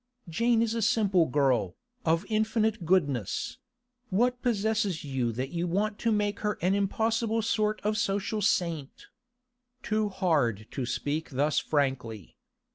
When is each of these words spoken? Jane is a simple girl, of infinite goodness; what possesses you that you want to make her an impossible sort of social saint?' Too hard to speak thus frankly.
Jane 0.27 0.63
is 0.63 0.73
a 0.73 0.81
simple 0.81 1.27
girl, 1.27 1.75
of 2.05 2.25
infinite 2.27 2.87
goodness; 2.87 3.59
what 4.09 4.41
possesses 4.41 5.03
you 5.03 5.31
that 5.33 5.51
you 5.51 5.67
want 5.67 5.99
to 5.99 6.11
make 6.11 6.39
her 6.39 6.57
an 6.59 6.73
impossible 6.73 7.43
sort 7.43 7.79
of 7.83 7.99
social 7.99 8.41
saint?' 8.41 9.05
Too 9.83 10.09
hard 10.09 10.65
to 10.71 10.87
speak 10.87 11.29
thus 11.29 11.59
frankly. 11.59 12.35